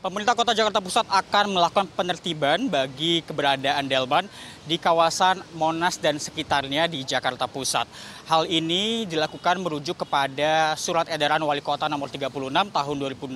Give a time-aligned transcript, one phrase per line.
[0.00, 4.24] Pemerintah Kota Jakarta Pusat akan melakukan penertiban bagi keberadaan Delman
[4.64, 7.84] di kawasan Monas dan sekitarnya di Jakarta Pusat.
[8.24, 12.32] Hal ini dilakukan merujuk kepada surat edaran Wali Kota nomor 36
[12.72, 13.28] tahun 2016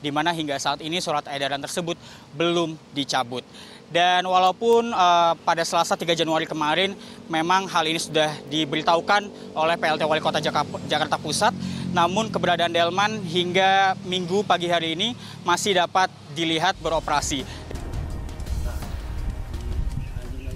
[0.00, 2.00] di mana hingga saat ini surat edaran tersebut
[2.40, 3.44] belum dicabut.
[3.92, 6.96] Dan walaupun uh, pada Selasa 3 Januari kemarin
[7.28, 11.52] memang hal ini sudah diberitahukan oleh PLT Wali Kota Jakarta Pusat,
[11.92, 15.12] namun keberadaan Delman hingga Minggu pagi hari ini
[15.44, 17.44] masih dapat dilihat beroperasi.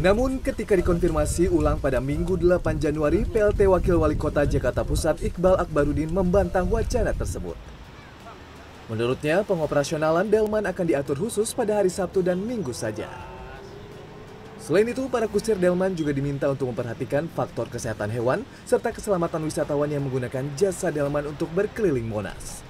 [0.00, 5.60] Namun ketika dikonfirmasi ulang pada Minggu 8 Januari, PLT Wakil Wali Kota Jakarta Pusat Iqbal
[5.60, 7.54] Akbarudin membantah wacana tersebut.
[8.88, 13.06] Menurutnya, pengoperasionalan Delman akan diatur khusus pada hari Sabtu dan Minggu saja.
[14.60, 19.88] Selain itu, para kusir Delman juga diminta untuk memperhatikan faktor kesehatan hewan serta keselamatan wisatawan
[19.88, 22.60] yang menggunakan jasa Delman untuk berkeliling Monas.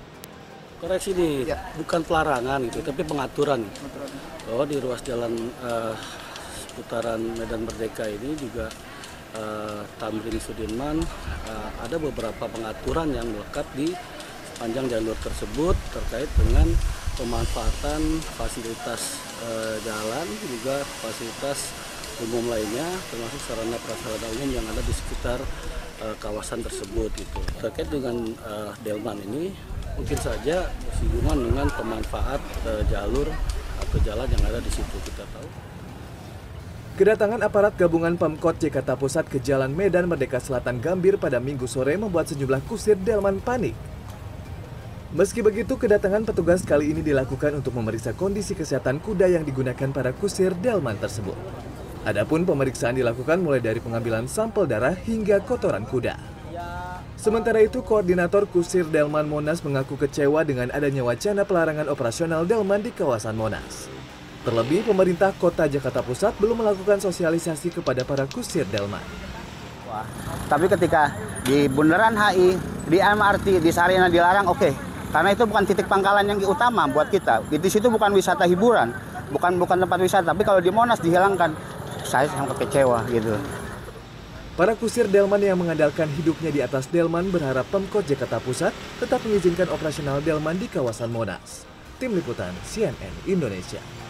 [0.79, 1.59] Koreksi ini ya.
[1.77, 3.66] bukan pelarangan gitu, tapi pengaturan.
[4.47, 5.35] Bahwa di ruas jalan
[5.66, 5.93] uh,
[6.71, 8.71] seputaran Medan Merdeka ini juga
[9.35, 11.02] uh, Tamrin Sudirman
[11.51, 13.91] uh, ada beberapa pengaturan yang melekat di
[14.57, 16.71] panjang jalur tersebut terkait dengan
[17.21, 18.01] pemanfaatan
[18.40, 21.68] fasilitas e, jalan juga fasilitas
[22.24, 25.37] umum lainnya termasuk sarana prasarana umum yang ada di sekitar
[26.01, 29.52] e, kawasan tersebut itu terkait dengan e, delman ini
[30.01, 33.29] mungkin saja bersinggungan dengan pemanfaat e, jalur
[33.84, 35.49] atau jalan yang ada di situ kita tahu
[37.01, 41.96] Kedatangan aparat gabungan Pemkot Jakarta Pusat ke Jalan Medan Merdeka Selatan Gambir pada minggu sore
[41.96, 43.73] membuat sejumlah kusir delman panik.
[45.11, 50.15] Meski begitu, kedatangan petugas kali ini dilakukan untuk memeriksa kondisi kesehatan kuda yang digunakan para
[50.15, 51.35] kusir delman tersebut.
[52.07, 56.15] Adapun pemeriksaan dilakukan mulai dari pengambilan sampel darah hingga kotoran kuda.
[57.19, 62.95] Sementara itu, Koordinator Kusir Delman Monas mengaku kecewa dengan adanya wacana pelarangan operasional Delman di
[62.95, 63.93] kawasan Monas.
[64.47, 69.05] Terlebih, pemerintah kota Jakarta Pusat belum melakukan sosialisasi kepada para kusir Delman.
[70.49, 71.13] Tapi ketika
[71.45, 72.57] di Bundaran HI,
[72.89, 74.73] di MRT, di Sarina dilarang, oke, okay,
[75.10, 77.43] karena itu bukan titik pangkalan yang utama buat kita.
[77.50, 78.94] Di situ bukan wisata hiburan,
[79.34, 80.26] bukan bukan tempat wisata.
[80.31, 81.50] Tapi kalau di Monas dihilangkan,
[82.06, 83.34] saya sangat kecewa gitu.
[84.54, 89.66] Para kusir Delman yang mengandalkan hidupnya di atas Delman berharap Pemkot Jakarta Pusat tetap mengizinkan
[89.72, 91.65] operasional Delman di kawasan Monas.
[91.97, 94.09] Tim Liputan CNN Indonesia.